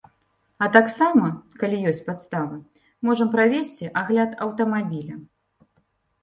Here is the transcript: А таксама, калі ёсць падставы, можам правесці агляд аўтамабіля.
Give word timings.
А 0.65 0.67
таксама, 0.75 1.27
калі 1.63 1.77
ёсць 1.91 2.01
падставы, 2.07 2.57
можам 3.09 3.27
правесці 3.37 3.91
агляд 4.03 4.31
аўтамабіля. 4.47 5.15